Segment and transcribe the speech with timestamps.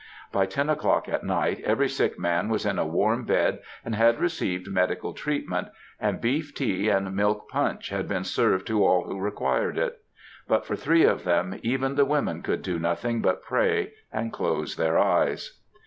[0.31, 4.19] By ten o'clock at night, every sick man was in a warm bed, and had
[4.19, 5.67] received medical treatment;
[5.99, 10.01] and beef tea and milk punch had been served to all who required it.
[10.47, 14.75] But for three of them even the women could do nothing but pray, and close
[14.75, 15.59] their eyes.